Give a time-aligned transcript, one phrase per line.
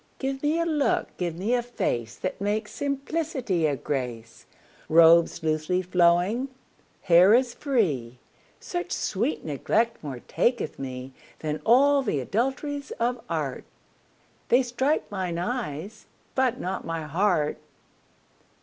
[0.17, 4.47] Give me a look, give me a face That makes simplicity a grace;
[4.89, 6.47] Robes loosely flowing,
[7.03, 8.17] hair as free:
[8.59, 13.63] Such sweet neglect more taketh me 10 Than all th' adulteries of art;
[14.49, 17.59] They strike mine eyes, but not my heart.